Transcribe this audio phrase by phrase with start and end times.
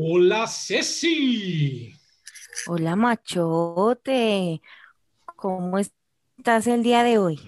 [0.00, 1.92] Hola Ceci.
[2.68, 4.62] Hola machote.
[5.34, 7.40] ¿Cómo estás el día de hoy?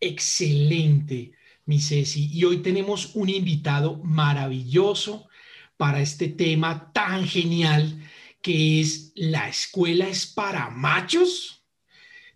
[0.00, 1.30] Excelente,
[1.64, 2.30] mi Ceci.
[2.32, 5.28] Y hoy tenemos un invitado maravilloso
[5.76, 7.96] para este tema tan genial
[8.42, 11.62] que es la escuela es para machos.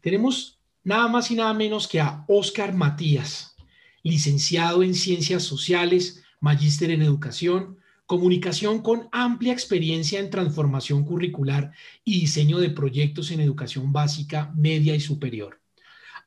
[0.02, 3.56] Tenemos nada más y nada menos que a Oscar Matías,
[4.04, 11.70] licenciado en Ciencias Sociales, magíster en Educación, comunicación con amplia experiencia en transformación curricular
[12.04, 15.60] y diseño de proyectos en educación básica, media y superior.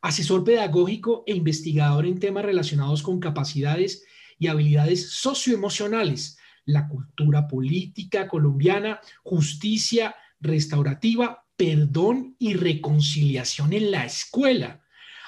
[0.01, 4.05] Asesor pedagógico e investigador en temas relacionados con capacidades
[4.39, 14.85] y habilidades socioemocionales, la cultura política colombiana, justicia restaurativa, perdón y reconciliación en la escuela.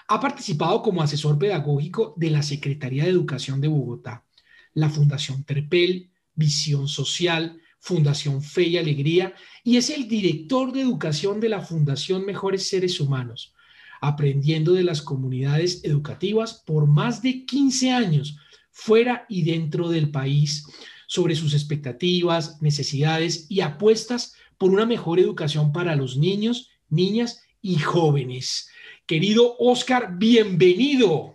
[0.07, 4.23] Ha participado como asesor pedagógico de la Secretaría de Educación de Bogotá,
[4.73, 9.33] la Fundación Terpel, Visión Social, Fundación Fe y Alegría,
[9.63, 13.53] y es el director de educación de la Fundación Mejores Seres Humanos,
[14.01, 18.37] aprendiendo de las comunidades educativas por más de 15 años,
[18.71, 20.65] fuera y dentro del país,
[21.07, 27.77] sobre sus expectativas, necesidades y apuestas por una mejor educación para los niños, niñas y
[27.77, 28.69] jóvenes.
[29.05, 31.34] Querido Oscar, bienvenido.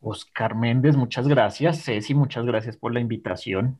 [0.00, 1.84] Oscar Méndez, muchas gracias.
[1.84, 3.78] Ceci, muchas gracias por la invitación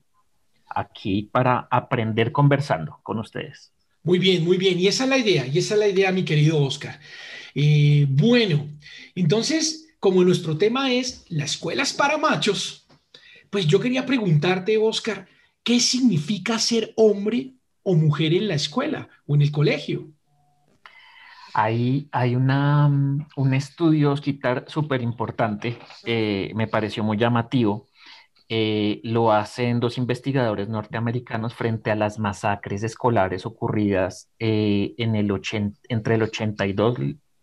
[0.66, 3.72] aquí para aprender conversando con ustedes.
[4.02, 4.78] Muy bien, muy bien.
[4.78, 7.00] Y esa es la idea, y esa es la idea, mi querido Oscar.
[7.54, 8.68] Eh, bueno,
[9.14, 12.86] entonces, como nuestro tema es la escuela es para machos,
[13.50, 15.26] pues yo quería preguntarte, Oscar,
[15.62, 20.12] ¿qué significa ser hombre o mujer en la escuela o en el colegio?
[21.54, 22.86] Hay, hay una,
[23.36, 27.88] un estudio, Oscar, súper importante, eh, me pareció muy llamativo.
[28.48, 35.32] Eh, lo hacen dos investigadores norteamericanos frente a las masacres escolares ocurridas eh, en el
[35.88, 36.98] entre el 82,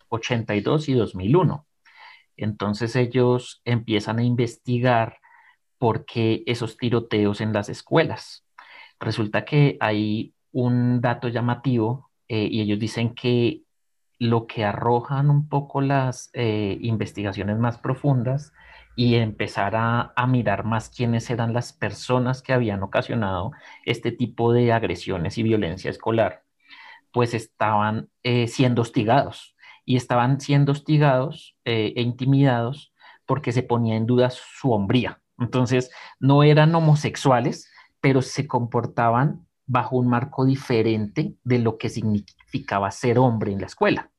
[0.08, 1.66] 82 y 2001.
[2.36, 5.18] Entonces ellos empiezan a investigar
[5.78, 8.44] por qué esos tiroteos en las escuelas.
[9.00, 13.62] Resulta que hay un dato llamativo y ellos dicen que
[14.18, 18.52] lo que arrojan un poco las eh, investigaciones más profundas
[18.96, 23.52] y empezar a, mirar más quiénes eran las personas que habían ocasionado
[23.84, 26.42] este tipo de agresiones y violencia escolar,
[27.12, 32.92] pues estaban eh, siendo hostigados y estaban siendo hostigados eh, e intimidados
[33.24, 35.20] porque se ponía en duda su hombría.
[35.38, 42.90] Entonces, no eran homosexuales, pero se comportaban bajo un marco diferente de lo que significaba
[42.90, 44.10] ser hombre en la escuela.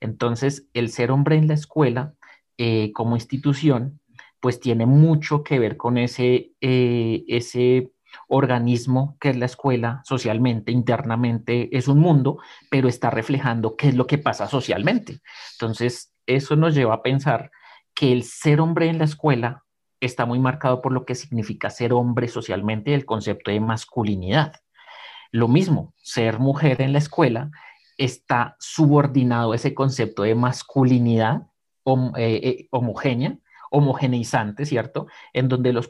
[0.00, 2.14] Entonces, el ser hombre en la escuela
[2.56, 4.00] eh, como institución,
[4.40, 7.90] pues tiene mucho que ver con ese, eh, ese
[8.28, 12.38] organismo que es la escuela socialmente, internamente, es un mundo,
[12.70, 15.20] pero está reflejando qué es lo que pasa socialmente.
[15.54, 17.50] Entonces, eso nos lleva a pensar
[17.94, 19.64] que el ser hombre en la escuela
[20.00, 24.63] está muy marcado por lo que significa ser hombre socialmente, el concepto de masculinidad.
[25.34, 27.50] Lo mismo, ser mujer en la escuela
[27.98, 31.48] está subordinado a ese concepto de masculinidad
[32.16, 33.36] eh, eh, homogénea,
[33.72, 35.08] homogeneizante, ¿cierto?
[35.32, 35.88] En donde los,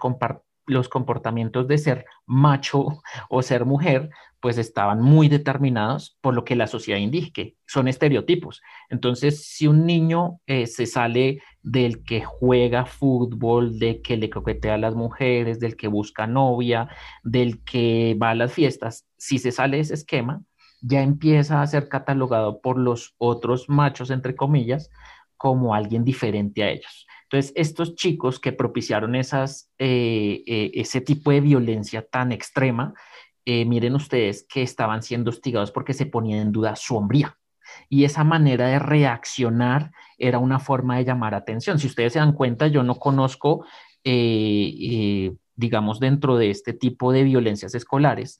[0.88, 4.08] comportamientos de ser macho o ser mujer,
[4.40, 8.62] pues estaban muy determinados por lo que la sociedad indique, son estereotipos.
[8.88, 14.74] Entonces, si un niño eh, se sale del que juega fútbol, de que le coquetea
[14.74, 16.88] a las mujeres, del que busca novia,
[17.22, 20.42] del que va a las fiestas, si se sale de ese esquema,
[20.82, 24.90] ya empieza a ser catalogado por los otros machos, entre comillas,
[25.38, 27.06] como alguien diferente a ellos.
[27.22, 29.24] Entonces, estos chicos que propiciaron eh,
[29.78, 32.92] eh, ese tipo de violencia tan extrema,
[33.46, 37.38] eh, miren ustedes que estaban siendo hostigados porque se ponía en duda su hombría.
[37.88, 41.78] Y esa manera de reaccionar era una forma de llamar atención.
[41.78, 43.64] Si ustedes se dan cuenta, yo no conozco,
[45.56, 48.38] digamos, dentro de este tipo de violencias escolares,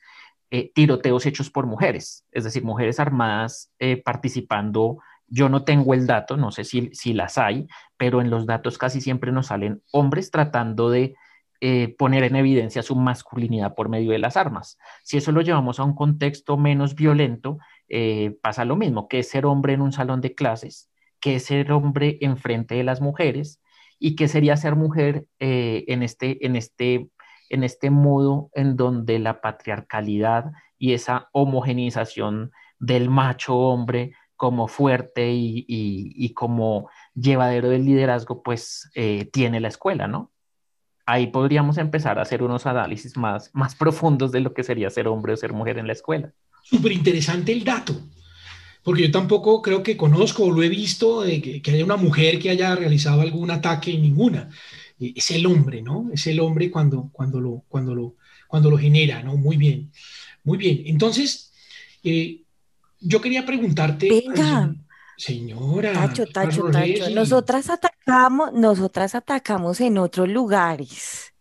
[0.56, 4.98] eh, tiroteos hechos por mujeres, es decir, mujeres armadas eh, participando.
[5.26, 7.66] Yo no tengo el dato, no sé si, si, las hay,
[7.96, 11.16] pero en los datos casi siempre nos salen hombres tratando de
[11.60, 14.78] eh, poner en evidencia su masculinidad por medio de las armas.
[15.02, 17.58] Si eso lo llevamos a un contexto menos violento,
[18.40, 21.72] pasa lo mismo, que es ser hombre en un salón de clases, que es ser
[21.72, 23.60] hombre enfrente de las mujeres
[23.98, 27.08] y que sería ser mujer en, este, en, este,
[27.48, 35.30] en este modo en donde la patriarcalidad y esa homogenización del macho hombre como fuerte
[35.32, 38.90] y, como llevadero del liderazgo, pues
[39.32, 40.32] tiene la escuela, ¿no?
[41.06, 45.08] ahí podríamos empezar a hacer unos análisis más, más profundos de lo que sería ser
[45.08, 46.32] hombre o ser mujer en la escuela.
[46.62, 47.94] Súper interesante el dato,
[48.82, 52.38] porque yo tampoco creo que conozco o lo he visto de que, haya una mujer
[52.38, 54.48] que haya realizado algún ataque, ninguna.
[55.04, 56.10] Eh, es el hombre, ¿no?
[56.12, 58.16] Es el hombre cuando, cuando, lo, cuando, lo,
[58.48, 59.36] cuando lo genera, ¿no?
[59.36, 59.90] Muy bien,
[60.44, 60.82] muy bien.
[60.86, 61.52] Entonces,
[62.02, 62.42] eh,
[63.00, 64.08] yo quería preguntarte...
[64.08, 64.74] Venga.
[65.16, 65.92] Señora.
[65.92, 67.10] Tacho, tacho, tacho.
[67.10, 71.33] Nosotras atacamos, nosotras atacamos en otros lugares.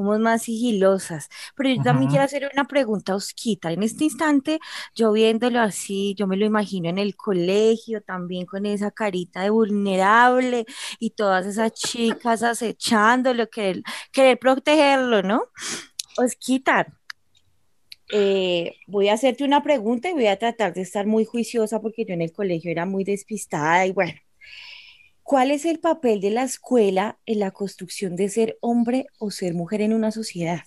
[0.00, 1.28] Somos más sigilosas.
[1.54, 3.70] Pero yo también quiero hacer una pregunta Osquita.
[3.70, 4.58] En este instante,
[4.94, 9.50] yo viéndolo así, yo me lo imagino en el colegio, también con esa carita de
[9.50, 10.64] vulnerable
[10.98, 15.42] y todas esas chicas acechándolo, querer, querer protegerlo, ¿no?
[16.16, 16.86] Osquita,
[18.10, 22.06] eh, voy a hacerte una pregunta y voy a tratar de estar muy juiciosa porque
[22.06, 24.14] yo en el colegio era muy despistada y bueno,
[25.30, 29.54] ¿cuál es el papel de la escuela en la construcción de ser hombre o ser
[29.54, 30.62] mujer en una sociedad?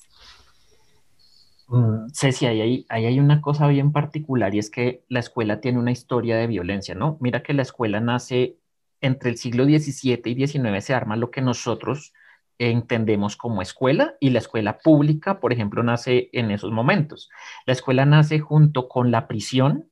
[1.68, 5.92] Mm, Ceci, ahí hay, una cosa bien particular y es que la escuela tiene una
[5.92, 7.18] historia de violencia, ¿no?
[7.20, 8.56] Mira que la escuela nace
[9.02, 12.14] entre el siglo XVII y XIX, se arma lo que nosotros
[12.58, 17.30] entendemos como escuela y la escuela pública, por ejemplo, nace en esos momentos.
[17.66, 19.90] La escuela nace junto con la prisión,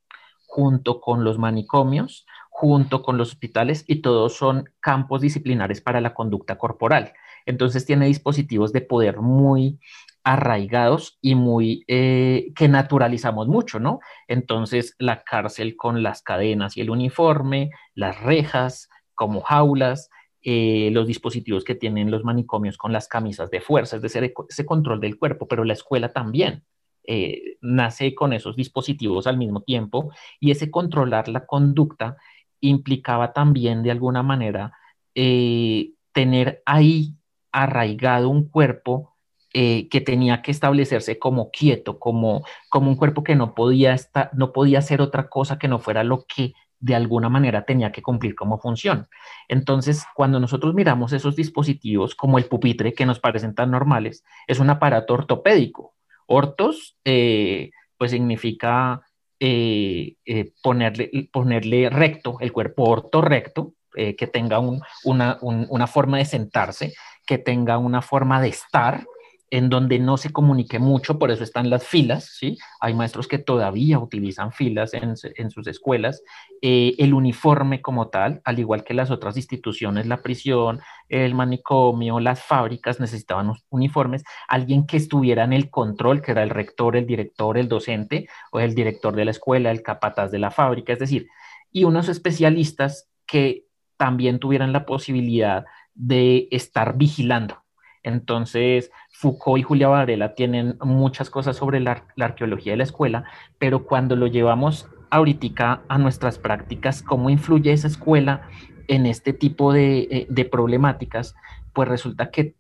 [0.48, 2.26] junto con los manicomios,
[2.62, 7.12] junto con los hospitales y todos son campos disciplinares para la conducta corporal.
[7.48, 9.80] Entonces tiene dispositivos de poder muy
[10.24, 14.00] arraigados y muy eh, que naturalizamos mucho, ¿no?
[14.28, 20.12] Entonces la cárcel con las cadenas y el uniforme, las rejas como jaulas,
[20.44, 24.66] eh, los dispositivos que tienen los manicomios con las camisas de fuerza, es decir, ese
[24.68, 26.64] control del cuerpo, pero la escuela también
[27.08, 32.18] eh, nace con esos dispositivos al mismo tiempo y ese controlar la conducta
[32.62, 34.74] implicaba también de alguna manera
[35.16, 37.16] eh, tener ahí
[37.52, 39.10] arraigado un cuerpo
[39.54, 44.54] que tenía que establecerse como quieto, como, como un cuerpo que no podía, estar, no
[44.54, 48.36] podía hacer otra cosa que no fuera lo que de alguna manera tenía que cumplir
[48.36, 49.08] como función.
[49.48, 54.60] Entonces, cuando nosotros miramos esos dispositivos como el pupitre, que nos parecen tan normales, es
[54.60, 55.94] un aparato ortopédico.
[56.26, 59.04] Ortos, eh, pues significa
[59.44, 64.60] eh, eh, ponerle, ponerle recto, el cuerpo orto recto, que tenga
[65.04, 66.94] una, una forma de sentarse,
[67.26, 69.04] que tenga una forma de estar,
[69.52, 72.58] en donde no se comunique mucho, por eso están las filas, ¿sí?
[72.80, 76.24] Hay maestros que todavía utilizan filas en, sus escuelas.
[76.62, 82.22] Eh, el uniforme como tal, al igual que las otras instituciones, la prisión, el manicomio,
[82.22, 87.06] las fábricas necesitaban uniformes, alguien que estuviera en el control, que era el rector, el
[87.06, 91.00] director, el docente, o el director de la escuela, el capataz de la fábrica, es
[91.00, 91.28] decir,
[91.74, 93.66] y unos especialistas que
[93.98, 97.61] también tuvieran la posibilidad de estar vigilando.
[98.04, 103.26] Entonces, Foucault y Julia Varela tienen muchas cosas sobre la, arqueología de la escuela,
[103.60, 108.44] pero cuando lo llevamos ahorita a nuestras prácticas, cómo influye esa escuela
[108.88, 111.36] en este tipo de, eh, problemáticas,
[111.74, 112.56] pues resulta que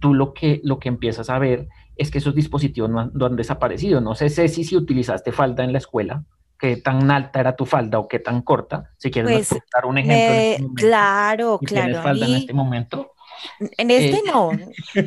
[0.00, 4.00] tú lo que, lo que empiezas a ver es que esos dispositivos no han, desaparecido.
[4.00, 6.24] No sé si, si utilizaste falda en la escuela,
[6.58, 8.90] qué tan alta era tu falda o qué tan corta.
[8.98, 10.34] Si quieres pues, dar un ejemplo.
[10.34, 11.84] Este claro, claro.
[11.86, 13.13] ¿Tienes falda en este momento?
[13.78, 14.50] En este eh, no,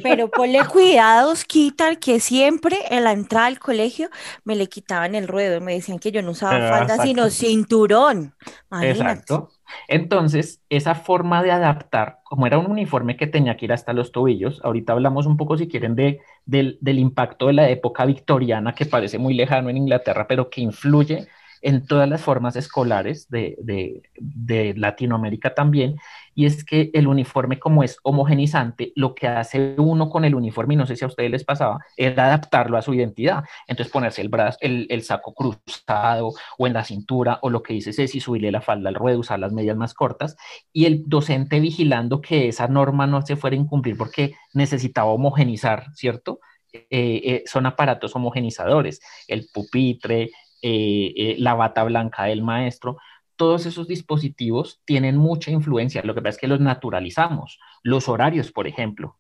[0.04, 4.10] pero ponle cuidados, quitar que siempre en la entrada al colegio
[4.44, 8.34] me le quitaban el ruedo, me decían que yo no usaba ah, falda sino cinturón.
[8.82, 9.52] Exacto.
[9.88, 14.12] Entonces, esa forma de adaptar, como era un uniforme que tenía que ir hasta los
[14.12, 18.74] tobillos, ahorita hablamos un poco, si quieren, de, del, del impacto de la época victoriana,
[18.74, 21.28] que parece muy lejano en Inglaterra, pero que influye
[21.62, 25.98] en todas las formas escolares de, de, Latinoamérica también,
[26.36, 30.76] y es que el uniforme como es homogenizante, lo que hace uno con el uniforme,
[30.76, 33.44] y no sé si a ustedes les pasaba, era adaptarlo a su identidad.
[33.68, 37.74] Entonces ponerse el brazo, el, el saco cruzado o en la cintura, o lo que
[37.74, 40.38] dice Ceci, subirle la falda al ruedo, usar las medias más cortas,
[40.72, 45.88] y el docente vigilando que esa norma no se fuera a incumplir porque necesitaba homogenizar,
[45.96, 46.40] ¿cierto?
[46.74, 52.98] Eh, eh, son aparatos homogenizadores, el pupitre, eh, eh, la bata blanca del maestro,
[53.36, 56.02] todos esos dispositivos tienen mucha influencia.
[56.04, 57.60] Lo que pasa es que los naturalizamos.
[57.84, 59.18] Los horarios, por ejemplo,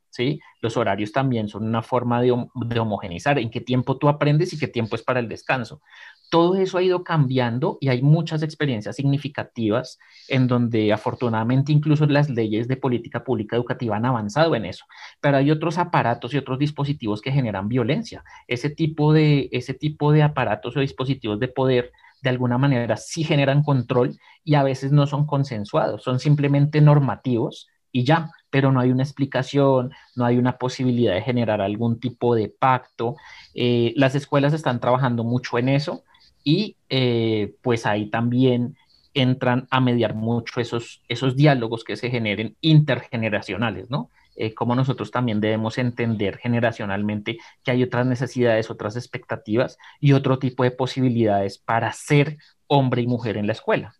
[0.61, 4.59] Los horarios también son una forma de, de homogenizar en qué tiempo tú aprendes y
[4.59, 5.81] qué tiempo es para el descanso.
[6.29, 9.97] Todo eso ha ido cambiando y hay muchas experiencias significativas
[10.27, 14.85] en donde afortunadamente incluso las leyes de política pública educativa han avanzado en eso,
[15.21, 18.23] pero hay otros aparatos y otros dispositivos que generan violencia.
[18.47, 23.23] Ese tipo de, ese tipo de aparatos o dispositivos de poder de alguna manera sí
[23.23, 28.79] generan control y a veces no son consensuados, son simplemente normativos y ya, pero no
[28.79, 33.15] hay una explicación, no hay una posibilidad de generar algún tipo de pacto.
[33.53, 36.03] Eh, las escuelas están trabajando mucho en eso
[36.43, 38.77] y eh, pues ahí también
[39.13, 44.09] entran a mediar mucho esos, esos diálogos que se generen intergeneracionales, ¿no?
[44.37, 50.37] Eh, como nosotros también debemos entender generacionalmente que hay otras necesidades, otras expectativas y otro
[50.37, 52.37] tipo de posibilidades para ser
[52.67, 53.96] hombre y mujer en la escuela.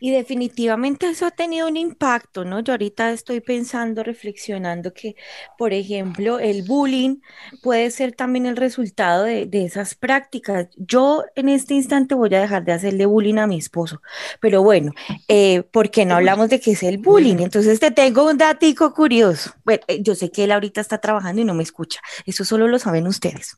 [0.00, 2.60] Y definitivamente eso ha tenido un impacto, ¿no?
[2.60, 5.16] Yo ahorita estoy pensando, reflexionando que,
[5.58, 7.16] por ejemplo, el bullying
[7.62, 10.68] puede ser también el resultado de, esas prácticas.
[10.76, 14.02] Yo en este instante voy a dejar de hacerle bullying a mi esposo,
[14.40, 14.92] pero bueno,
[15.28, 17.38] eh, ¿por qué no hablamos de qué es el bullying?
[17.38, 19.52] Entonces te tengo un datico curioso.
[19.64, 22.68] Bueno, eh, yo sé que él ahorita está trabajando y no me escucha, eso solo
[22.68, 23.56] lo saben ustedes.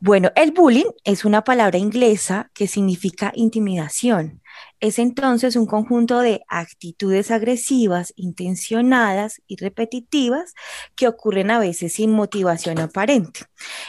[0.00, 4.42] Bueno, el bullying es una palabra inglesa que significa intimidación
[4.80, 10.54] es entonces un conjunto de actitudes agresivas, intencionadas y repetitivas
[10.94, 13.40] que ocurren a veces sin motivación aparente.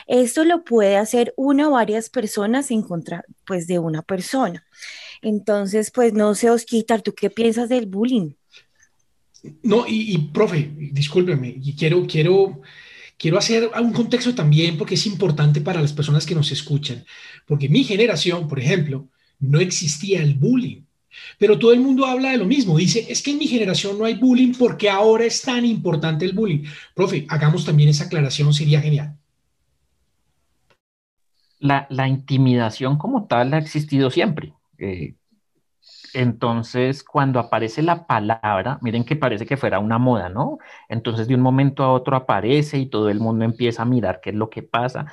[0.08, 4.66] Esto lo puede hacer una o varias personas en contra pues, de una persona.
[5.22, 8.32] Entonces, pues no sé, Osquitar, ¿tú qué piensas del bullying?
[9.64, 12.62] No, y, profe, discúlpeme, y quiero, quiero,
[13.18, 17.06] quiero hacer un contexto también porque es importante para las personas que nos escuchan,
[17.46, 19.08] porque mi generación, por ejemplo,
[19.40, 20.82] no existía el bullying.
[21.38, 22.78] Pero todo el mundo habla de lo mismo.
[22.78, 26.34] Dice, es que en mi generación no hay bullying porque ahora es tan importante el
[26.34, 26.64] bullying.
[26.94, 29.16] Profe, hagamos también esa aclaración, sería genial.
[31.60, 34.54] La, intimidación como tal ha existido siempre.
[34.78, 35.16] Eh,
[36.14, 40.60] entonces, cuando aparece la palabra, miren que parece que fuera una moda, ¿no?
[40.88, 44.30] Entonces, de un momento a otro aparece y todo el mundo empieza a mirar qué
[44.30, 45.08] es lo que pasa.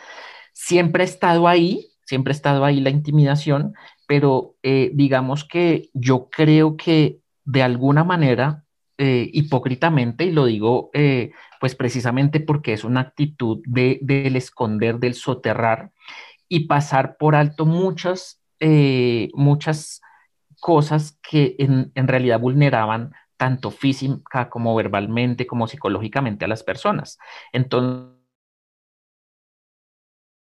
[0.53, 3.75] Siempre ha estado ahí, siempre ha estado ahí la intimidación,
[4.13, 8.63] pero eh, digamos que yo creo que de alguna manera,
[8.99, 14.99] eh, hipócritamente, y lo digo eh, pues precisamente porque es una actitud de, del esconder,
[14.99, 15.93] del soterrar
[16.47, 18.43] y pasar por alto muchas,
[19.33, 20.03] muchas
[20.61, 27.19] cosas que en, en realidad vulneraban tanto física como verbalmente como psicológicamente a las personas.
[27.51, 28.13] Entonces,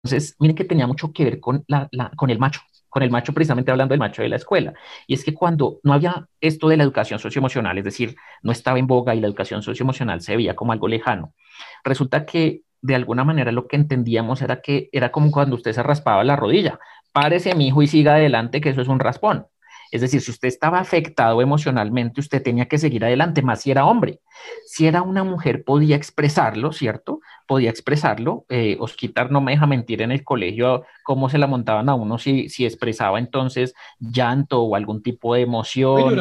[0.04, 3.34] entonces, miren que tenía mucho que ver con, la, con el macho, con el macho
[3.34, 4.74] precisamente hablando del macho de la escuela.
[5.08, 8.79] Y es que cuando no había esto de la educación socioemocional, es decir, no estaba
[8.79, 11.34] en boga y la educación socioemocional se veía como algo lejano,
[11.84, 15.84] resulta que de alguna manera lo que entendíamos era que era como cuando usted se
[15.84, 16.79] raspaba la rodilla.
[17.12, 19.48] Párese, mi hijo, y siga adelante, que eso es un raspón.
[19.91, 23.86] Es decir, si usted estaba afectado emocionalmente, usted tenía que seguir adelante, más si era
[23.86, 24.19] hombre.
[24.65, 27.22] Si era una mujer, podía expresarlo, ¿cierto?
[27.48, 28.46] Podía expresarlo.
[28.50, 32.19] Eh, Osquitar no me deja mentir en el colegio cómo se la montaban a uno
[32.19, 36.19] si, si expresaba entonces llanto o algún tipo de emoción.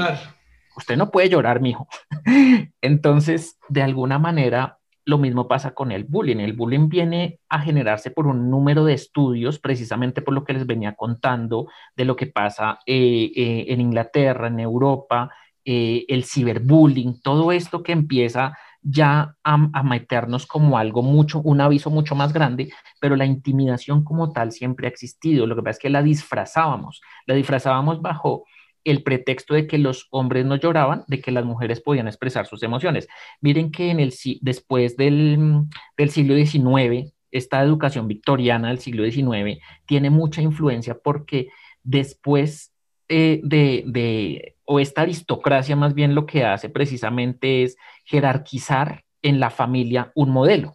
[0.77, 1.89] Usted no puede llorar, mijo.
[2.81, 4.78] entonces, de alguna manera,
[5.09, 6.37] lo mismo pasa con el bullying.
[6.37, 10.67] El bullying viene a generarse por un número de estudios, precisamente por lo que les
[10.67, 15.31] venía contando de lo que pasa eh, eh, en Inglaterra, en Europa,
[15.65, 21.63] eh, el ciberbullying, todo esto que empieza ya a, a, meternos como algo mucho, un
[21.63, 25.47] aviso mucho más grande, pero la intimidación como tal siempre ha existido.
[25.47, 28.45] Lo que pasa es que la disfrazábamos, la disfrazábamos bajo
[28.85, 32.63] el pretexto de que los hombres no lloraban, de que las mujeres podían expresar sus
[32.63, 33.09] emociones.
[33.41, 35.65] Miren que en el, después del,
[35.97, 41.49] del siglo XIX, esta educación victoriana del siglo XIX tiene mucha influencia porque
[41.83, 42.73] después
[43.09, 49.41] eh, de, de, o esta aristocracia más bien lo que hace precisamente es jerarquizar en
[49.41, 50.75] la familia un modelo.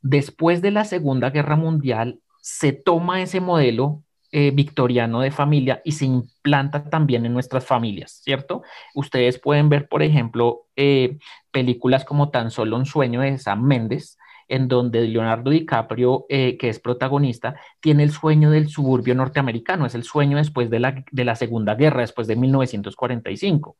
[0.00, 4.04] Después de la Segunda Guerra Mundial, se toma ese modelo
[4.38, 8.62] eh, victoriano de familia y se implanta también en nuestras familias, ¿cierto?
[8.94, 11.16] Ustedes pueden ver, por ejemplo, eh,
[11.50, 16.68] películas como Tan solo un sueño de Sam Méndez, en donde Leonardo DiCaprio, eh, que
[16.68, 21.24] es protagonista, tiene el sueño del suburbio norteamericano, es el sueño después de la, de
[21.24, 23.78] la Segunda Guerra, después de 1945.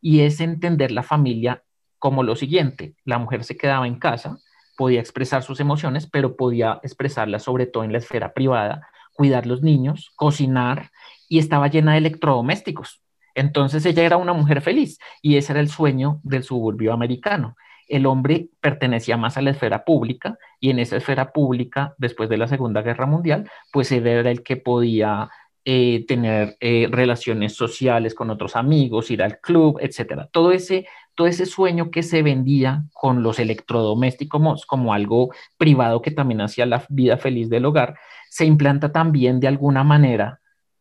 [0.00, 1.62] Y es entender la familia
[1.98, 4.38] como lo siguiente, la mujer se quedaba en casa,
[4.78, 8.88] podía expresar sus emociones, pero podía expresarlas sobre todo en la esfera privada,
[9.18, 10.90] cuidar los niños, cocinar
[11.28, 13.02] y estaba llena de electrodomésticos.
[13.34, 17.56] Entonces ella era una mujer feliz y ese era el sueño del suburbio americano.
[17.88, 22.36] el hombre pertenecía más a la esfera pública y en esa esfera pública, después de
[22.36, 25.30] la Segunda Guerra Mundial, pues era el que podía
[25.64, 30.28] eh, tener eh, relaciones sociales con otros amigos, ir al club, etcétera.
[30.30, 36.10] Todo ese, todo ese sueño que se vendía con los electrodomésticos como algo privado que
[36.10, 37.96] también hacía la vida feliz del hogar,
[38.30, 40.40] se implanta también de alguna manera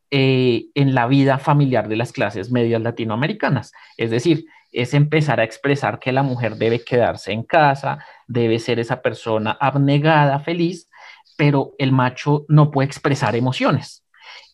[0.10, 3.74] eh, en la vida familiar de las clases medias latinoamericanas.
[3.98, 8.80] Es decir, es empezar a expresar que la mujer debe quedarse en casa, debe ser
[8.80, 10.90] esa persona abnegada, feliz,
[11.38, 14.06] pero el macho no puede expresar emociones.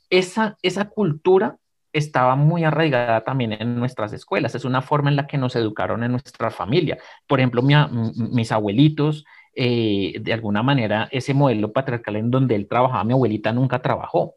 [0.10, 1.58] Esa, esa cultura
[1.94, 4.56] estaba muy arraigada también en nuestras escuelas.
[4.56, 6.98] Es una forma en la que nos educaron en nuestra familia.
[7.28, 13.04] Por ejemplo, mis abuelitos, eh, de alguna manera, ese modelo patriarcal en donde él trabajaba,
[13.04, 14.36] mi abuelita nunca trabajó.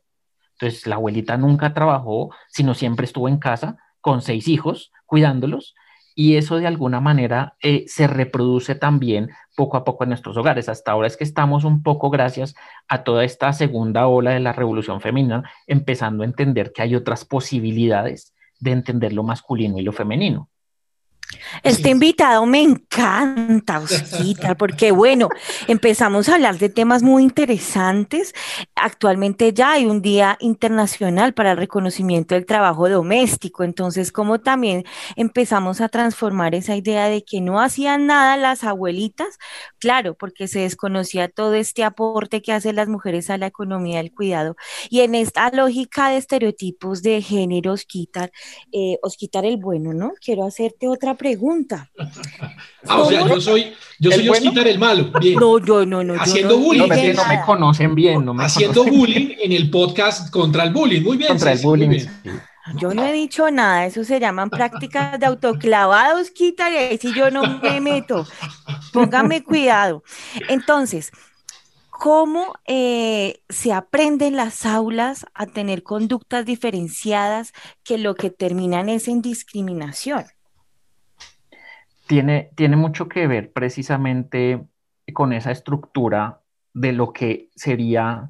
[0.52, 5.74] Entonces, la abuelita nunca trabajó, sino siempre estuvo en casa con seis hijos, cuidándolos,
[6.18, 10.68] y eso de alguna manera eh, se reproduce también poco a poco en nuestros hogares.
[10.70, 12.54] Hasta ahora es que estamos un poco, gracias
[12.88, 17.26] a toda esta segunda ola de la revolución femenina, empezando a entender que hay otras
[17.26, 20.48] posibilidades de entender lo masculino y lo femenino.
[21.62, 25.28] Este invitado me encanta, Osquita, porque bueno,
[25.66, 28.32] empezamos a hablar de temas muy interesantes.
[28.74, 34.84] Actualmente ya hay un Día Internacional para el Reconocimiento del Trabajo Doméstico, entonces como también
[35.16, 39.38] empezamos a transformar esa idea de que no hacían nada las abuelitas,
[39.78, 44.14] claro, porque se desconocía todo este aporte que hacen las mujeres a la economía del
[44.14, 44.56] cuidado.
[44.90, 48.30] Y en esta lógica de estereotipos de género, Osquitar,
[48.72, 50.12] eh, Osquitar el bueno, ¿no?
[50.20, 51.90] Quiero hacerte otra pregunta.
[52.86, 55.10] Ah, o sea, yo soy, yo soy Osquitar el malo.
[55.38, 56.14] No, yo no, no.
[56.14, 56.88] Haciendo bullying.
[56.88, 58.24] No, no, me conocen bien.
[58.24, 61.02] No me Haciendo bullying en el podcast contra el bullying.
[61.02, 61.28] Muy bien.
[61.28, 62.06] Contra el bullying.
[62.74, 67.60] Yo no he dicho nada, eso se llaman prácticas de autoclavados, ahí si yo no
[67.60, 68.26] me meto.
[68.92, 70.02] Póngame cuidado.
[70.48, 71.12] Entonces,
[71.90, 77.52] ¿cómo eh, se aprende en las aulas a tener conductas diferenciadas
[77.84, 80.24] que lo que terminan es en discriminación?
[82.06, 84.66] Tiene, tiene mucho que ver precisamente
[85.12, 86.40] con esa estructura
[86.72, 88.28] de lo que sería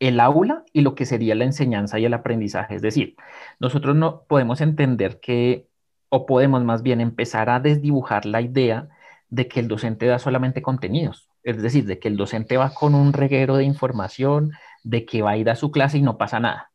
[0.00, 2.74] el aula y lo que sería la enseñanza y el aprendizaje.
[2.76, 3.16] Es decir,
[3.60, 5.68] nosotros no podemos entender que,
[6.08, 8.88] o podemos más bien empezar a desdibujar la idea
[9.28, 11.28] de que el docente da solamente contenidos.
[11.42, 15.32] Es decir, de que el docente va con un reguero de información, de que va
[15.32, 16.70] a ir a su clase y no pasa nada.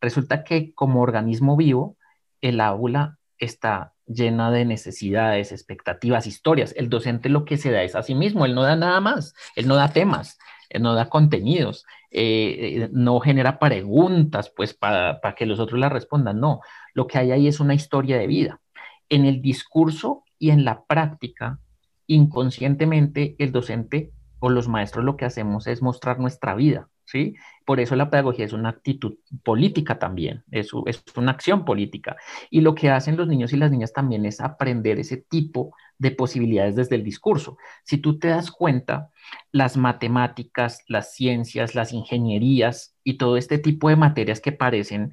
[0.00, 1.96] Resulta que como organismo vivo,
[2.40, 6.74] el aula está llena de necesidades, expectativas, historias.
[6.76, 9.34] El docente lo que se da es a sí mismo, él no da nada más,
[9.56, 10.38] él no da temas,
[10.68, 15.88] él no da contenidos, eh, eh, no genera preguntas, pues para, que los otros la
[15.88, 16.60] respondan, no,
[16.92, 18.60] lo que hay ahí es una historia de vida.
[19.08, 21.60] En el discurso y en la práctica,
[22.06, 27.34] inconscientemente el docente o los maestros lo que hacemos es mostrar nuestra vida, ¿sí?
[27.64, 32.16] Por eso la pedagogía es una actitud política también, es, es una acción política.
[32.50, 36.10] Y lo que hacen los niños y las niñas también es aprender ese tipo de
[36.10, 37.56] posibilidades desde el discurso.
[37.84, 39.10] Si tú te das cuenta,
[39.52, 45.12] las matemáticas, las ciencias, las ingenierías y todo este tipo de materias que parecen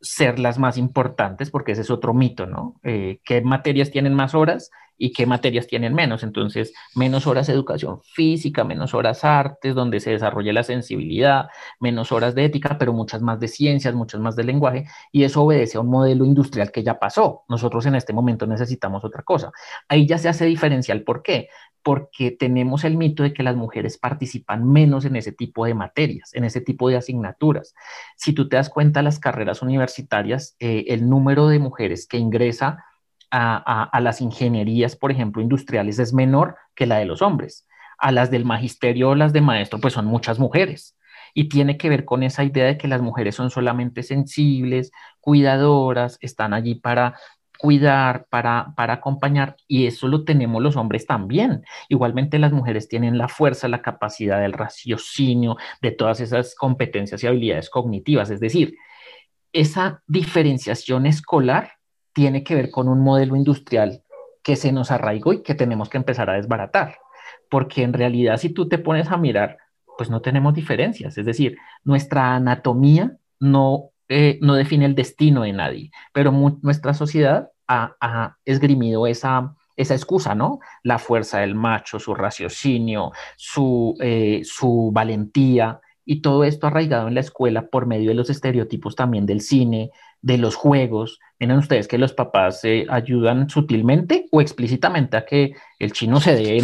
[0.00, 2.80] ser las más importantes, porque ese es otro mito, ¿no?
[2.82, 6.22] Eh, ¿Qué materias tienen más horas y qué materias tienen menos?
[6.22, 11.48] Entonces, menos horas de educación física, menos horas artes, donde se desarrolla la sensibilidad,
[11.80, 15.42] menos horas de ética, pero muchas más de ciencias, muchas más de lenguaje, y eso
[15.42, 17.44] obedece a un modelo industrial que ya pasó.
[17.48, 19.50] Nosotros en este momento necesitamos otra cosa.
[19.88, 21.02] Ahí ya se hace diferencial.
[21.02, 21.48] ¿Por qué?
[21.82, 26.34] porque tenemos el mito de que las mujeres participan menos en ese tipo de materias,
[26.34, 27.74] en ese tipo de asignaturas.
[28.16, 32.84] Si tú te das cuenta, las carreras universitarias, eh, el número de mujeres que ingresa
[33.30, 37.66] a, las ingenierías, por ejemplo, industriales, es menor que la de los hombres.
[37.98, 40.96] A las del magisterio o las de maestro, pues son muchas mujeres.
[41.34, 44.90] Y tiene que ver con esa idea de que las mujeres son solamente sensibles,
[45.20, 47.14] cuidadoras, están allí para
[47.58, 51.62] cuidar, para, para acompañar, y eso lo tenemos los hombres también.
[51.90, 57.26] Igualmente las mujeres tienen la fuerza, la capacidad del raciocinio, de todas esas competencias y
[57.26, 58.30] habilidades cognitivas.
[58.30, 58.76] Es decir,
[59.52, 61.79] esa diferenciación escolar
[62.20, 64.02] tiene que ver con un modelo industrial
[64.42, 66.98] que se nos arraigó y que tenemos que empezar a desbaratar.
[67.48, 69.56] Porque en realidad si tú te pones a mirar,
[69.96, 71.16] pues no tenemos diferencias.
[71.16, 76.30] Es decir, nuestra anatomía no eh, no define el destino de nadie, pero
[76.60, 80.58] nuestra sociedad ha, esgrimido esa, esa excusa, ¿no?
[80.82, 87.14] La fuerza del macho, su raciocinio, su, eh, su valentía, y todo esto arraigado en
[87.14, 91.20] la escuela por medio de los estereotipos también del cine, de los juegos.
[91.38, 96.34] Miren ustedes que los papás se ayudan sutilmente o explícitamente a que el chino se
[96.34, 96.58] dé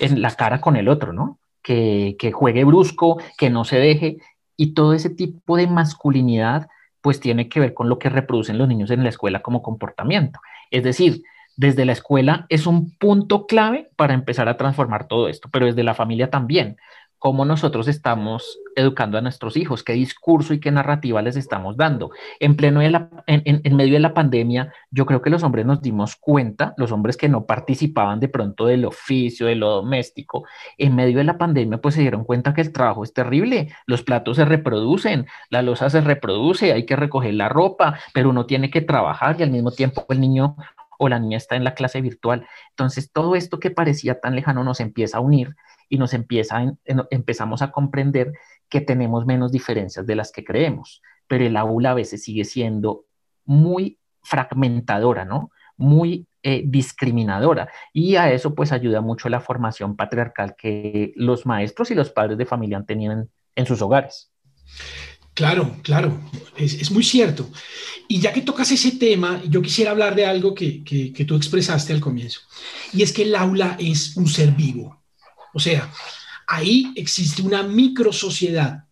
[0.00, 1.38] en, la cara con el otro, ¿no?
[1.62, 4.18] Que, que juegue brusco, que no se deje.
[4.56, 6.68] Y todo ese tipo de masculinidad
[7.00, 10.40] pues tiene que ver con lo que reproducen los niños en la escuela como comportamiento.
[10.70, 11.22] Es decir,
[11.56, 15.82] desde la escuela es un punto clave para empezar a transformar todo esto, pero desde
[15.82, 16.76] la familia también
[17.18, 22.10] cómo nosotros estamos educando a nuestros hijos, qué discurso y qué narrativa les estamos dando.
[22.38, 25.82] En pleno de la, en, medio de la pandemia, yo creo que los hombres nos
[25.82, 30.44] dimos cuenta, los hombres que no participaban de pronto del oficio, de lo doméstico,
[30.76, 34.02] en medio de la pandemia, pues se dieron cuenta que el trabajo es terrible, los
[34.02, 38.70] platos se reproducen, la losa se reproduce, hay que recoger la ropa, pero uno tiene
[38.70, 40.56] que trabajar y al mismo tiempo el niño
[40.98, 42.46] o la niña está en la clase virtual.
[42.70, 45.54] Entonces, todo esto que parecía tan lejano nos empieza a unir
[45.88, 46.76] y nos empieza,
[47.10, 48.32] empezamos a comprender
[48.68, 53.06] que tenemos menos diferencias de las que creemos, pero el aula a veces sigue siendo
[53.44, 55.50] muy fragmentadora, ¿no?
[55.76, 57.68] Muy eh, discriminadora.
[57.92, 62.36] Y a eso pues ayuda mucho la formación patriarcal que los maestros y los padres
[62.36, 64.30] de familia han tenido en, sus hogares.
[65.34, 66.18] Claro, claro,
[66.56, 67.48] es, muy cierto.
[68.08, 71.92] Y ya que tocas ese tema, yo quisiera hablar de algo que, que tú expresaste
[71.92, 72.40] al comienzo,
[72.92, 74.98] y es que el aula es un ser vivo.
[75.54, 75.90] O sea,
[76.46, 78.84] ahí existe una micro sociedad,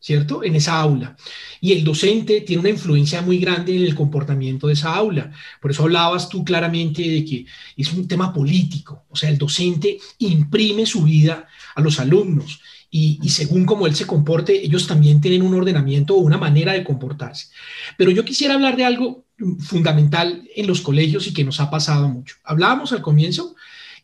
[0.00, 0.44] ¿cierto?
[0.44, 1.16] En esa aula.
[1.60, 5.32] Y el docente tiene una influencia muy grande en el comportamiento de esa aula.
[5.60, 9.04] Por eso hablabas tú claramente de que es un tema político.
[9.08, 12.60] O sea, el docente imprime su vida a los alumnos.
[12.88, 16.84] Y, según cómo él se comporte, ellos también tienen un ordenamiento o una manera de
[16.84, 17.48] comportarse.
[17.98, 19.26] Pero yo quisiera hablar de algo
[19.58, 22.36] fundamental en los colegios y que nos ha pasado mucho.
[22.42, 23.54] Hablábamos al comienzo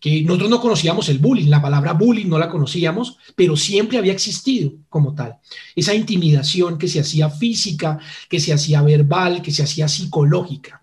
[0.02, 4.12] que nosotros no conocíamos el bullying, la palabra bullying no la conocíamos, pero siempre había
[4.12, 5.36] existido como tal.
[5.76, 10.82] Esa intimidación que se hacía física, que se hacía verbal, que se hacía psicológica.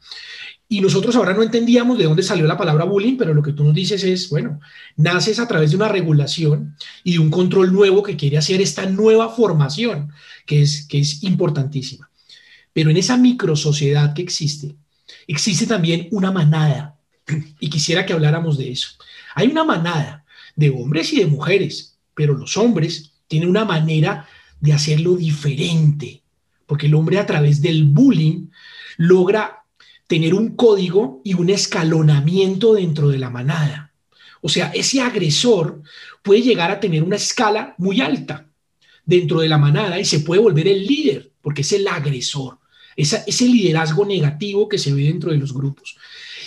[0.69, 3.65] Y nosotros ahora no entendíamos de dónde salió la palabra bullying, pero lo que tú
[3.65, 4.61] nos dices es, bueno,
[4.95, 8.85] naces a través de una regulación y de un control nuevo que quiere hacer esta
[8.85, 10.13] nueva formación,
[10.45, 12.09] que es, que es importantísima.
[12.71, 14.77] Pero en esa micro sociedad que existe,
[15.27, 16.95] existe también una manada.
[17.59, 18.91] Y quisiera que habláramos de eso.
[19.39, 20.25] Hay una manada
[20.57, 24.27] de hombres y de mujeres, pero los hombres tienen una manera
[24.59, 26.23] de hacerlo diferente,
[26.65, 28.47] porque el hombre a través del bullying
[28.97, 29.63] logra
[30.07, 33.93] tener un código y un escalonamiento dentro de la manada.
[34.41, 35.83] O sea, ese agresor
[36.21, 38.45] puede llegar a tener una escala muy alta
[39.05, 42.57] dentro de la manada y se puede volver el líder, porque es el agresor,
[42.97, 45.95] ese liderazgo negativo que se ve dentro de los grupos.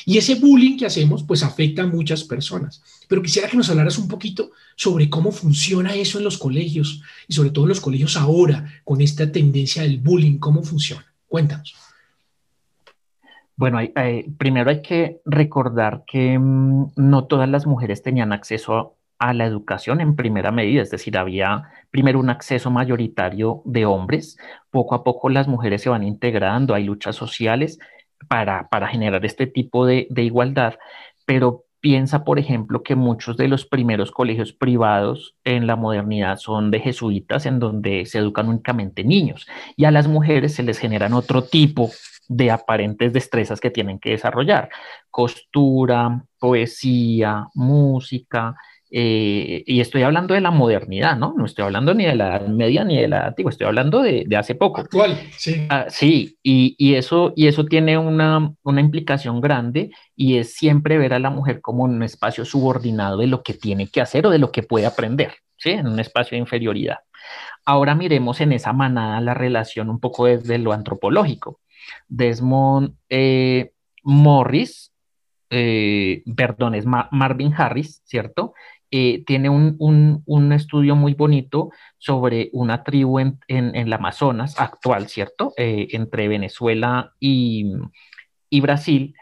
[0.04, 2.82] Y ese bullying que hacemos, pues afecta a muchas personas.
[3.08, 7.34] Pero quisiera que nos hablaras un poquito sobre cómo funciona eso en los colegios y
[7.34, 11.04] sobre todo en los colegios ahora, con esta tendencia del bullying, cómo funciona.
[11.28, 11.74] Cuéntanos.
[13.56, 13.78] Bueno,
[14.38, 19.46] primero hay que recordar que mm, no todas las mujeres tenían acceso a, a la
[19.46, 24.36] educación en primera medida, es decir, había primero un acceso mayoritario de hombres,
[24.72, 27.78] poco a poco las mujeres se van integrando, hay luchas sociales
[28.28, 30.74] para, generar este tipo de, igualdad,
[31.24, 36.70] pero piensa, por ejemplo, que muchos de los primeros colegios privados en la modernidad son
[36.70, 41.12] de jesuitas, en donde se educan únicamente niños, y a las mujeres se les generan
[41.12, 41.90] otro tipo
[42.28, 44.70] de aparentes destrezas que tienen que desarrollar,
[45.11, 48.54] costura, poesía, música,
[48.94, 51.33] eh, y estoy hablando de la modernidad, ¿no?
[51.35, 54.26] No estoy hablando ni de la edad media ni de la antigua, estoy hablando de,
[54.37, 54.83] hace poco.
[54.83, 55.66] Actual, sí.
[55.70, 61.18] Ah, sí, y, eso, y eso tiene una, implicación grande y es siempre ver a
[61.18, 64.52] la mujer como un espacio subordinado de lo que tiene que hacer o de lo
[64.52, 65.70] que puede aprender, ¿sí?
[65.70, 66.98] En un espacio de inferioridad.
[67.64, 71.61] Ahora miremos en esa manada la relación un poco desde lo antropológico.
[72.09, 74.92] Desmond eh, Morris,
[75.48, 78.52] eh, perdón, es Marvin Harris, ¿cierto?
[78.94, 85.55] Eh, tiene un, estudio muy bonito sobre una tribu en, en, el Amazonas actual, ¿cierto?
[85.57, 87.72] Eh, entre Venezuela y,
[88.61, 89.14] Brasil,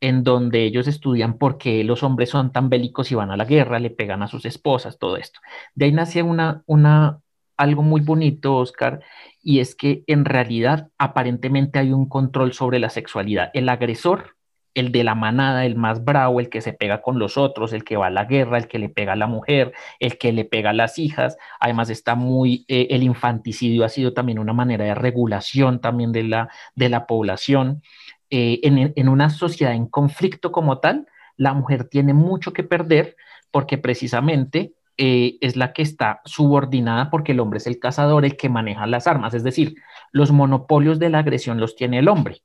[0.00, 3.44] en donde ellos estudian por qué los hombres son tan bélicos y van a la
[3.44, 5.40] guerra, le pegan a sus esposas, todo esto.
[5.74, 7.20] De ahí nace una, una,
[7.58, 9.02] algo muy bonito, Oscar,
[9.42, 13.50] y es que en realidad aparentemente hay un control sobre la sexualidad.
[13.52, 14.37] El agresor
[14.74, 17.84] el de la manada, el más bravo, el que se pega con los otros, el
[17.84, 20.44] que va a la guerra, el que le pega a la mujer, el que le
[20.44, 21.36] pega a las hijas.
[21.60, 26.24] Además está muy, eh, el infanticidio ha sido también una manera de regulación también de
[26.24, 27.82] la, de la población.
[28.30, 33.16] Eh, en, una sociedad en conflicto como tal, la mujer tiene mucho que perder
[33.50, 38.36] porque precisamente eh, es la que está subordinada porque el hombre es el cazador, el
[38.36, 39.34] que maneja las armas.
[39.34, 39.76] Es decir,
[40.12, 42.42] los monopolios de la agresión los tiene el hombre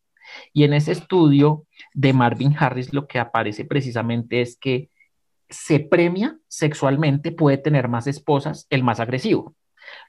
[0.54, 4.90] Y en ese estudio de Marvin Harris lo que aparece precisamente es que
[5.50, 9.56] se premia sexualmente, puede tener más esposas, el más agresivo.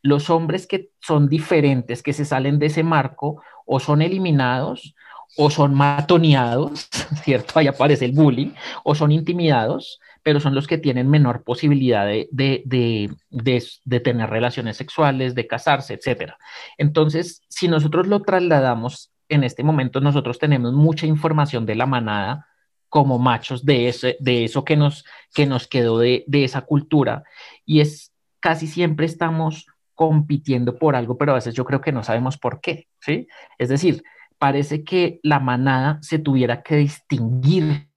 [0.03, 4.95] Los hombres que son diferentes, que se salen de ese marco, o son eliminados
[5.37, 6.89] o son matoneados,
[7.25, 7.59] ¿cierto?
[7.59, 8.53] Ahí aparece el bullying,
[8.85, 15.35] o son intimidados, pero son los que tienen menor posibilidad de, de, tener relaciones sexuales,
[15.35, 16.33] de casarse, etc.
[16.79, 22.47] Entonces, si nosotros lo trasladamos en este momento, nosotros tenemos mucha información de la manada
[22.89, 27.25] como machos de, ese, de eso que nos, que nos quedó de, de esa cultura,
[27.65, 32.03] y es casi siempre estamos compitiendo por algo, pero a veces yo creo que no
[32.03, 33.27] sabemos por qué, ¿sí?
[33.59, 34.03] Es decir,
[34.39, 37.89] parece que la manada se tuviera que distinguir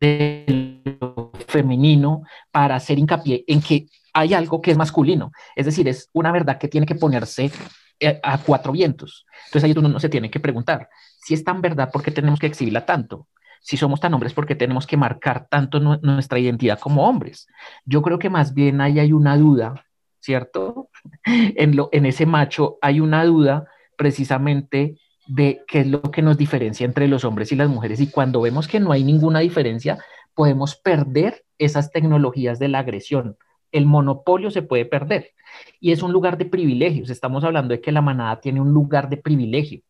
[0.00, 5.30] de lo femenino para hacer hincapié en que hay algo que es masculino.
[5.54, 7.50] Es decir, es una verdad que tiene que ponerse
[8.22, 9.26] a cuatro vientos.
[9.46, 10.88] Entonces ahí uno no se tiene que preguntar,
[11.20, 13.28] si es tan verdad, ¿por qué tenemos que exhibirla tanto?
[13.60, 17.48] Si somos tan hombres, ¿por qué tenemos que marcar tanto nuestra identidad como hombres?
[17.84, 19.84] Yo creo que más bien ahí hay una duda,
[20.20, 20.88] ¿cierto?
[21.24, 26.38] En, lo, en ese macho hay una duda precisamente de qué es lo que nos
[26.38, 28.00] diferencia entre los hombres y las mujeres.
[28.00, 29.98] Y cuando vemos que no hay ninguna diferencia,
[30.34, 33.36] podemos perder esas tecnologías de la agresión.
[33.72, 35.32] El monopolio se puede perder
[35.80, 37.10] y es un lugar de privilegios.
[37.10, 39.82] Estamos hablando de que la manada tiene un lugar de privilegio.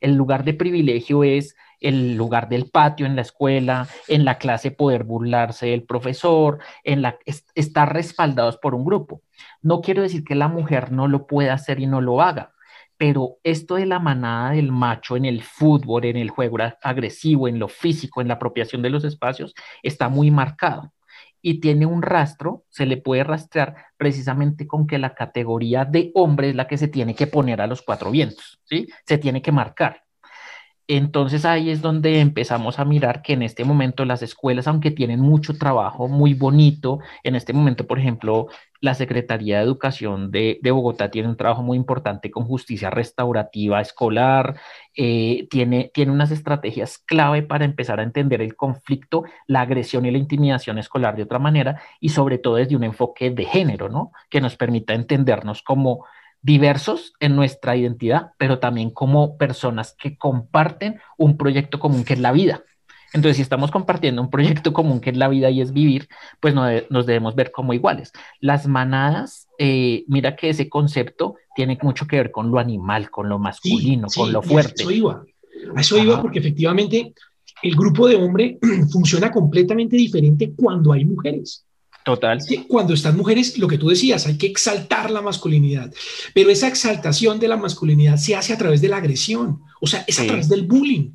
[0.00, 4.70] El lugar de privilegio es el lugar del patio en la escuela, en la clase
[4.70, 7.18] poder burlarse del profesor, en la
[7.54, 9.22] estar respaldados por un grupo.
[9.62, 12.52] No quiero decir que la mujer no lo pueda hacer y no lo haga
[12.98, 17.58] pero esto de la manada del macho en el fútbol, en el juego agresivo, en
[17.58, 20.92] lo físico, en la apropiación de los espacios, está muy marcado
[21.46, 26.48] y tiene un rastro, se le puede rastrear precisamente con que la categoría de hombre
[26.48, 28.88] es la que se tiene que poner a los cuatro vientos, ¿sí?
[29.06, 30.05] Se tiene que marcar.
[30.88, 35.20] Entonces ahí es donde empezamos a mirar que en este momento las escuelas, aunque tienen
[35.20, 38.46] mucho trabajo muy bonito, en este momento, por ejemplo,
[38.80, 44.60] la Secretaría de Educación de, Bogotá tiene un trabajo muy importante con justicia restaurativa escolar,
[44.94, 50.12] eh, tiene, tiene unas estrategias clave para empezar a entender el conflicto, la agresión y
[50.12, 54.12] la intimidación escolar de otra manera y sobre todo desde un enfoque de género, ¿no?
[54.30, 56.04] Que nos permita entendernos como
[56.46, 62.20] diversos en nuestra identidad, pero también como personas que comparten un proyecto común que es
[62.20, 62.62] la vida.
[63.12, 66.54] Entonces, si estamos compartiendo un proyecto común que es la vida y es vivir, pues
[66.54, 68.12] nos debemos ver como iguales.
[68.40, 73.28] Las manadas, eh, mira que ese concepto tiene mucho que ver con lo animal, con
[73.28, 74.82] lo masculino, con lo fuerte.
[74.82, 75.24] A eso iba,
[75.74, 77.12] a eso iba porque efectivamente
[77.62, 78.58] el grupo de hombre
[78.92, 81.65] funciona completamente diferente cuando hay mujeres.
[82.06, 82.38] Total.
[82.68, 85.92] Cuando están mujeres, lo que tú decías, hay que exaltar la masculinidad,
[86.34, 90.04] pero esa exaltación de la masculinidad se hace a través de la agresión, o sea,
[90.06, 91.10] es a través del bullying.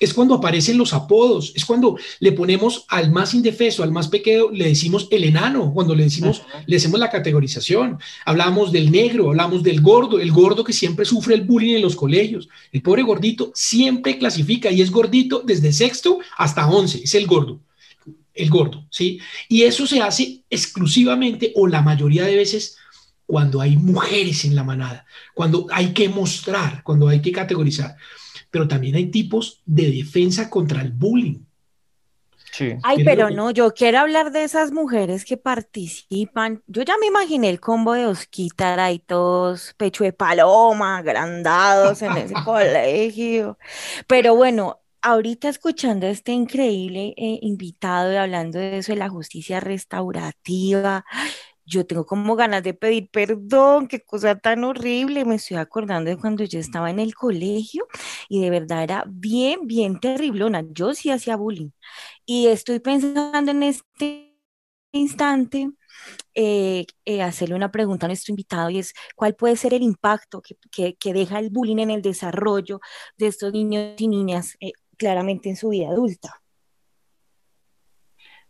[0.00, 4.50] Es cuando aparecen los apodos, es cuando le ponemos al más indefeso, al más pequeño,
[4.50, 7.98] le decimos el enano, cuando le decimos, le hacemos la categorización.
[8.26, 11.94] Hablamos del negro, hablamos del gordo, el gordo que siempre sufre el bullying en los
[11.94, 12.48] colegios.
[12.72, 17.60] El pobre gordito siempre clasifica y es gordito desde sexto hasta once, es el gordo
[18.34, 19.20] el gordo, ¿sí?
[19.48, 22.76] Y eso se hace exclusivamente o la mayoría de veces
[23.26, 27.96] cuando hay mujeres en la manada, cuando hay que mostrar, cuando hay que categorizar.
[28.50, 31.38] Pero también hay tipos de defensa contra el bullying.
[32.52, 32.74] Sí.
[32.82, 36.62] Ay, pero no, yo quiero hablar de esas mujeres que participan.
[36.66, 42.12] Yo ya me imaginé el combo de Osquita, y todos pecho de paloma, agrandados en
[42.12, 43.56] ese colegio.
[44.06, 49.08] Pero bueno, ahorita escuchando a este increíble eh, invitado y hablando de eso de la
[49.08, 51.04] justicia restaurativa,
[51.64, 55.24] yo tengo como ganas de pedir perdón, qué cosa tan horrible.
[55.24, 57.86] Me estoy acordando de cuando yo estaba en el colegio
[58.28, 60.64] y de verdad era bien, bien terriblona.
[60.72, 61.70] Yo sí hacía bullying.
[62.26, 64.32] Y estoy pensando en este
[64.92, 65.70] instante
[66.34, 70.42] eh, eh, hacerle una pregunta a nuestro invitado y es cuál puede ser el impacto
[70.42, 72.80] que, que, deja el bullying en el desarrollo
[73.18, 74.56] de estos niños y niñas
[75.02, 76.40] claramente en su vida adulta.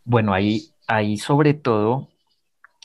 [0.04, 2.10] Bueno, ahí, ahí sobre todo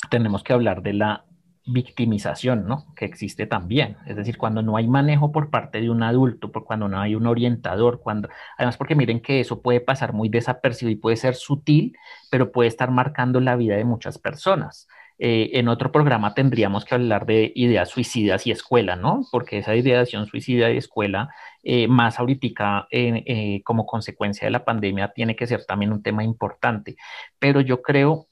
[0.10, 1.26] tenemos que hablar de la
[1.66, 2.86] victimización, ¿no?
[2.96, 3.98] Que existe también.
[4.06, 7.14] Es decir, cuando no hay manejo por parte de un adulto, por cuando no hay
[7.14, 11.36] un orientador, cuando, además porque miren que eso puede pasar muy desapercibido y puede ser
[11.36, 11.98] sutil,
[12.32, 14.88] pero puede estar marcando la vida de muchas personas.
[15.20, 19.26] Eh, en otro programa tendríamos que hablar de ideas suicidas y escuela, ¿no?
[19.32, 25.14] Porque esa ideación suicida y escuela, eh, más ahorita eh, como consecuencia de la pandemia,
[25.14, 26.98] tiene que ser también un tema importante.
[27.40, 28.28] Pero yo creo,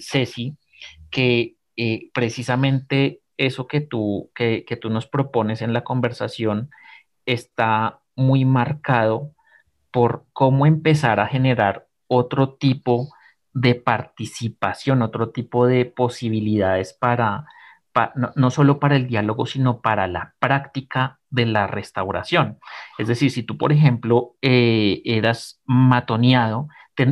[0.00, 0.56] Ceci,
[1.10, 1.56] que
[2.12, 6.70] precisamente eso que tú, que, que tú nos propones en la conversación
[7.24, 9.32] está muy marcado
[9.90, 13.08] por cómo empezar a generar otro tipo
[13.60, 17.46] de participación, otro tipo de posibilidades para,
[18.36, 22.58] no, solo para el diálogo, sino para la práctica de la restauración.
[22.98, 26.68] Es decir, si tú, por ejemplo, eh, eras matoneado,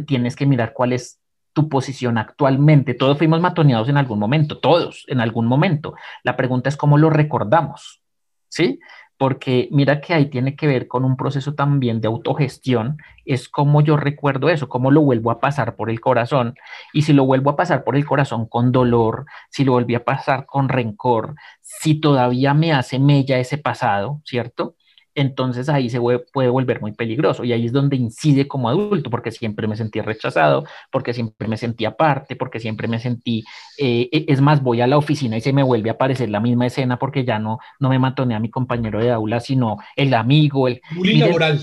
[0.07, 1.21] tienes que mirar cuál es
[1.53, 2.95] tu posición actualmente.
[2.95, 5.95] Todos fuimos matoneados en algún momento, todos en algún momento.
[6.23, 8.03] La pregunta es cómo lo recordamos,
[8.49, 8.79] ¿sí?
[9.19, 13.81] Porque mira que ahí tiene que ver con un proceso también de autogestión, es como
[13.81, 16.55] yo recuerdo eso, cómo lo vuelvo a pasar por el corazón,
[16.93, 20.05] y si lo vuelvo a pasar por el corazón con dolor, si lo volví a
[20.05, 24.77] pasar con rencor, si todavía me hace mella ese pasado, ¿cierto?
[25.17, 29.33] Entonces ahí se puede volver muy peligroso y ahí es donde incide como adulto, porque
[29.33, 33.43] siempre me sentí rechazado, porque siempre me sentí aparte, porque siempre me sentí,
[33.79, 36.39] eh, e, es más, voy a la oficina y se me vuelve a aparecer la
[36.39, 40.13] misma escena porque ya no, no me matoné a mi compañero de aula, sino el
[40.13, 40.83] amigo, el...
[40.91, 41.59] Muy laboral.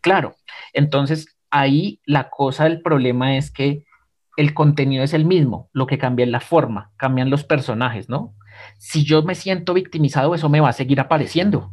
[0.00, 0.36] Claro,
[0.72, 3.84] entonces ahí la cosa del problema es que
[4.38, 8.32] el contenido es el mismo, lo que cambia es la forma, cambian los personajes, ¿no?
[8.78, 11.72] Si yo me siento victimizado, eso me va a seguir apareciendo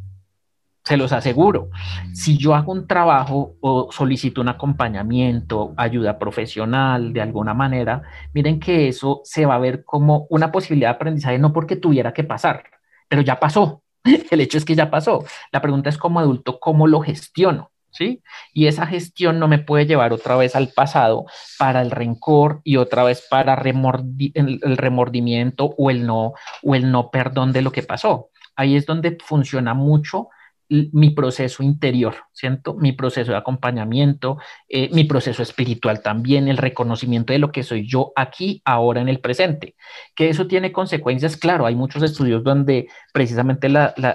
[0.87, 1.69] se los aseguro.
[2.13, 8.57] Si yo hago un trabajo o solicito un acompañamiento, ayuda profesional de alguna manera, miren
[8.57, 12.23] que eso se va a ver como una posibilidad de aprendizaje, no porque tuviera que
[12.23, 12.63] pasar,
[13.09, 13.83] pero ya pasó.
[14.31, 15.25] El hecho es que ya pasó.
[15.51, 17.71] La pregunta es como adulto, ¿cómo lo gestiono?
[17.91, 18.21] ¿Sí?
[18.53, 21.25] Y esa gestión no me puede llevar otra vez al pasado
[21.59, 27.11] para el rencor y otra vez para el, remordimiento o el no o el no
[27.11, 28.29] perdón de lo que pasó.
[28.55, 30.29] Ahí es donde funciona mucho
[30.69, 32.73] mi proceso interior, ¿cierto?
[32.73, 37.87] Mi proceso de acompañamiento, eh, mi proceso espiritual también, el reconocimiento de lo que soy
[37.87, 39.75] yo aquí, ahora, en el presente.
[40.13, 43.69] Que eso tiene consecuencias, claro, hay muchos estudios donde precisamente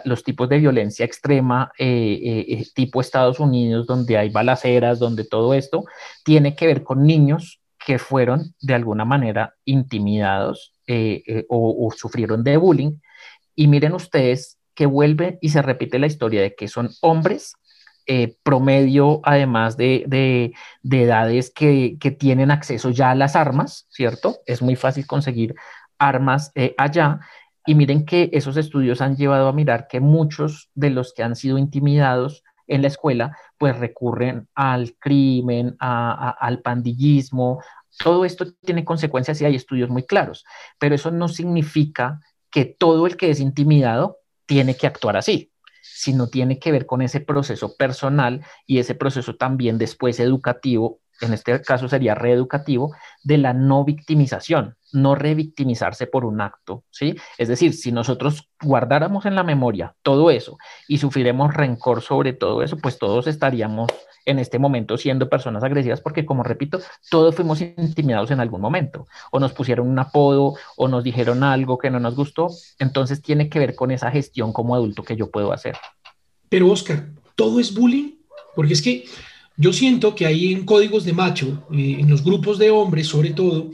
[0.05, 5.55] los tipos de violencia extrema, eh, eh, tipo Estados Unidos, donde hay balaceras, donde todo
[5.55, 5.85] esto,
[6.25, 10.75] tiene que ver con niños que fueron de alguna manera intimidados
[11.49, 12.93] o sufrieron de bullying.
[13.57, 17.55] Y miren ustedes que vuelve y se repite la historia de que son hombres
[18.07, 24.39] eh, promedio, además de, de, edades que, que, tienen acceso ya a las armas, ¿cierto?
[24.45, 25.55] Es muy fácil conseguir
[25.99, 27.21] armas eh, allá.
[27.65, 31.37] Y miren que esos estudios han llevado a mirar que muchos de los que han
[31.37, 37.63] sido intimidados en la escuela, pues recurren al crimen, al pandillismo.
[37.99, 40.45] Todo esto tiene consecuencias y hay estudios muy claros,
[40.79, 44.19] pero eso no significa que todo el que es intimidado
[44.53, 49.35] tiene que actuar así, sino tiene que ver con ese proceso personal y ese proceso
[49.37, 56.27] también después educativo, en este caso sería reeducativo, de la no victimización, no revictimizarse por
[56.27, 57.17] un acto, ¿sí?
[57.39, 62.63] Es decir, si nosotros guardáramos en la memoria todo eso y sufriremos rencor sobre todo
[62.63, 63.89] eso, pues todos estaríamos
[64.25, 66.81] en este momento siendo personas agresivas porque, como repito,
[67.11, 71.79] todos fuimos intimidados en algún momento, o nos pusieron un apodo, o nos dijeron algo
[71.79, 75.31] que no nos gustó, entonces tiene que ver con esa gestión como adulto que yo
[75.31, 75.77] puedo hacer.
[76.49, 78.13] Pero, Oscar, ¿todo es bullying?
[78.55, 79.05] Porque es que
[79.57, 83.31] yo siento que hay en códigos de macho, eh, en los grupos de hombres sobre
[83.31, 83.71] todo,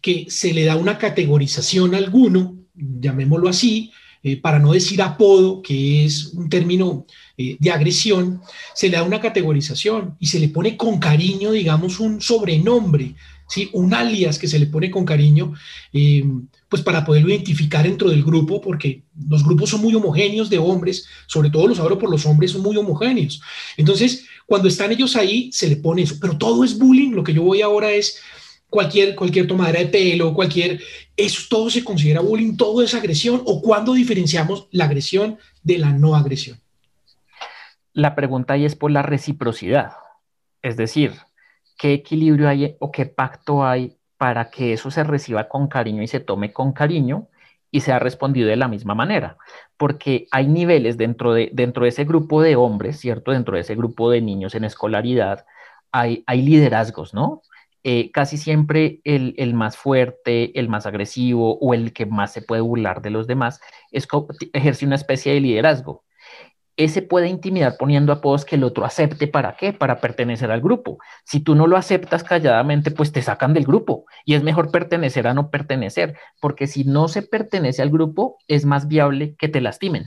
[0.00, 5.62] que se le da una categorización a alguno, llamémoslo así, eh, para no decir apodo,
[5.62, 7.06] que es un término
[7.50, 8.40] eh, de agresión,
[8.74, 13.14] se le da una categorización y se le pone con cariño, digamos, un sobrenombre,
[13.48, 13.68] ¿sí?
[13.72, 15.52] un alias que se le pone con cariño,
[15.92, 16.24] eh,
[16.68, 21.06] pues para poderlo identificar dentro del grupo, porque los grupos son muy homogéneos de hombres,
[21.26, 23.42] sobre todo los hablo por los hombres, son muy homogéneos.
[23.76, 27.34] Entonces, cuando están ellos ahí, se le pone eso, pero todo es bullying, lo que
[27.34, 28.20] yo voy ahora es
[28.70, 30.80] cualquier, cualquier tomadera de pelo, cualquier,
[31.14, 35.92] eso todo se considera bullying, todo es agresión, o cuándo diferenciamos la agresión de la
[35.92, 36.61] no agresión.
[37.92, 39.92] La pregunta ahí es por la reciprocidad,
[40.62, 41.12] es decir,
[41.78, 46.06] ¿qué equilibrio hay o qué pacto hay para que eso se reciba con cariño y
[46.06, 47.28] se tome con cariño
[47.70, 49.36] y sea respondido de la misma manera?
[49.76, 53.32] Porque hay niveles dentro de, dentro de ese grupo de hombres, ¿cierto?
[53.32, 55.44] Dentro de ese grupo de niños en escolaridad,
[55.90, 57.42] hay, hay liderazgos, ¿no?
[57.84, 62.62] Eh, casi siempre el, más fuerte, el más agresivo o el que más se puede
[62.62, 66.04] burlar de los demás ejerce una especie de liderazgo.
[66.76, 69.26] Ese puede intimidar poniendo apodos que el otro acepte.
[69.26, 69.72] ¿Para qué?
[69.72, 70.98] Para pertenecer al grupo.
[71.24, 74.06] Si tú no lo aceptas calladamente, pues te sacan del grupo.
[74.24, 78.64] Y es mejor pertenecer a no pertenecer, porque si no se pertenece al grupo, es
[78.64, 80.06] más viable que te lastimen.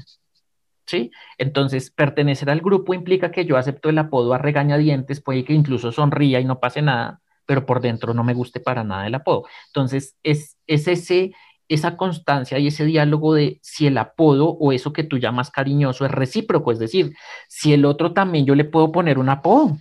[0.87, 1.11] ¿Sí?
[1.39, 5.91] Entonces, pertenecer al grupo implica que yo acepto el apodo a regañadientes, puede que incluso
[5.91, 9.45] sonría y no pase nada, pero por dentro no me guste para nada el apodo.
[9.67, 11.33] Entonces, es, ese,
[11.67, 16.05] esa constancia y ese diálogo de si el apodo o eso que tú llamas cariñoso
[16.05, 17.15] es recíproco, es decir,
[17.47, 19.77] si el otro también yo le puedo poner un apodo,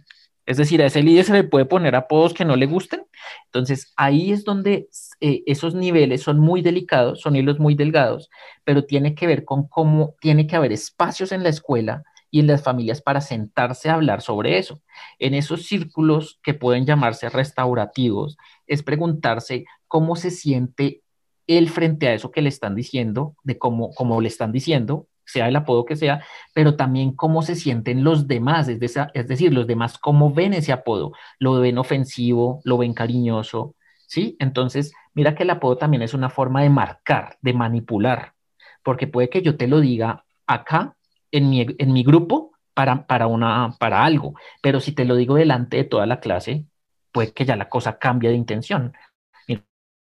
[0.47, 3.07] es decir, a ese líder se le puede poner apodos que no le gusten.
[3.47, 4.89] Entonces, ahí es donde
[5.21, 8.29] eh, esos niveles son muy delicados, son hilos muy delgados,
[8.63, 12.47] pero tiene que ver con cómo tiene que haber espacios en la escuela y en
[12.49, 14.83] las familias para sentarse a hablar sobre eso.
[15.19, 21.04] En esos círculos que pueden llamarse restaurativos, es preguntarse cómo se siente
[21.47, 25.49] él frente a eso que le están diciendo, de cómo, cómo le están diciendo, sea
[25.49, 26.25] el apodo que sea,
[26.55, 31.13] pero también cómo se sienten los demás, es, decir, los demás cómo ven ese apodo,
[31.39, 33.75] lo ven ofensivo, lo ven cariñoso,
[34.07, 34.37] ¿sí?
[34.39, 38.35] Entonces, mira que el apodo también es una forma de marcar, de manipular,
[38.83, 40.97] porque puede que yo te lo diga acá,
[41.31, 45.37] en mi, en mi grupo, para, para, una, para algo, pero si te lo digo
[45.37, 46.67] delante de toda la clase,
[47.13, 48.93] puede que ya la cosa cambie de intención,